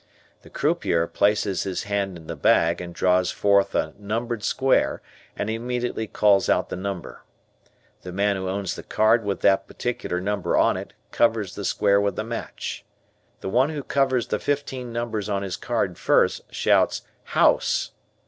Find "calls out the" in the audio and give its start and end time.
6.07-6.75